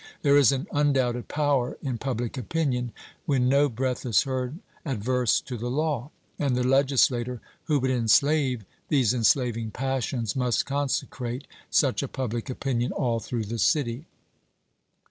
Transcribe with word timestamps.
There 0.23 0.35
is 0.35 0.51
an 0.51 0.65
undoubted 0.71 1.27
power 1.27 1.77
in 1.83 1.99
public 1.99 2.35
opinion 2.35 2.91
when 3.27 3.47
no 3.47 3.69
breath 3.69 4.03
is 4.03 4.23
heard 4.23 4.57
adverse 4.83 5.39
to 5.41 5.57
the 5.57 5.69
law; 5.69 6.09
and 6.39 6.55
the 6.55 6.63
legislator 6.63 7.39
who 7.65 7.77
would 7.79 7.91
enslave 7.91 8.65
these 8.87 9.13
enslaving 9.13 9.69
passions 9.69 10.35
must 10.35 10.65
consecrate 10.65 11.45
such 11.69 12.01
a 12.01 12.07
public 12.07 12.49
opinion 12.49 12.91
all 12.91 13.19
through 13.19 13.43
the 13.43 13.59
city. 13.59 14.07